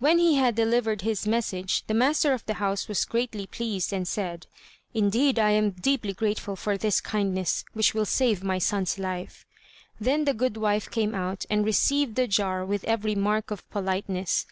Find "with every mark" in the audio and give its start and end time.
12.66-13.52